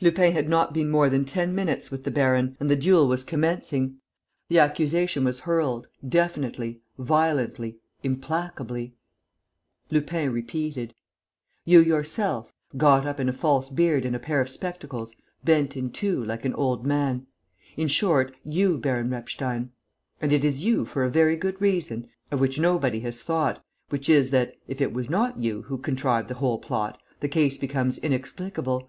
Lupin 0.00 0.30
had 0.32 0.48
not 0.48 0.72
been 0.72 0.88
more 0.88 1.10
than 1.10 1.24
ten 1.24 1.56
minutes 1.56 1.90
with 1.90 2.04
the 2.04 2.10
baron; 2.12 2.56
and 2.60 2.70
the 2.70 2.76
duel 2.76 3.08
was 3.08 3.24
commencing. 3.24 3.96
The 4.48 4.60
accusation 4.60 5.24
was 5.24 5.40
hurled, 5.40 5.88
definitely, 6.08 6.82
violently, 6.98 7.78
implacably. 8.04 8.94
Lupin 9.90 10.32
repeated: 10.32 10.94
"You 11.64 11.80
yourself, 11.80 12.52
got 12.76 13.04
up 13.06 13.18
in 13.18 13.28
a 13.28 13.32
false 13.32 13.70
beard 13.70 14.04
and 14.04 14.14
a 14.14 14.20
pair 14.20 14.40
of 14.40 14.48
spectacles, 14.50 15.16
bent 15.42 15.76
in 15.76 15.90
two, 15.90 16.24
like 16.24 16.44
an 16.44 16.54
old 16.54 16.86
man. 16.86 17.26
In 17.76 17.88
short, 17.88 18.32
you, 18.44 18.78
Baron 18.78 19.10
Repstein; 19.10 19.70
and 20.20 20.32
it 20.32 20.44
is 20.44 20.62
you 20.62 20.84
for 20.84 21.02
a 21.02 21.10
very 21.10 21.34
good 21.34 21.60
reason, 21.60 22.08
of 22.30 22.38
which 22.38 22.60
nobody 22.60 23.00
has 23.00 23.18
thought, 23.20 23.60
which 23.88 24.08
is 24.08 24.30
that, 24.30 24.54
if 24.68 24.80
it 24.80 24.92
was 24.92 25.10
not 25.10 25.40
you 25.40 25.62
who 25.62 25.76
contrived 25.76 26.28
the 26.28 26.34
whole 26.34 26.60
plot, 26.60 27.00
the 27.18 27.26
case 27.26 27.58
becomes 27.58 27.98
inexplicable. 27.98 28.88